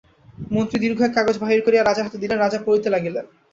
[0.51, 3.25] মন্ত্রী দীর্ঘ এক কাগজ বাহির করিয়া রাজার হাতে দিলেন, রাজা পড়িতে লাগিলেন।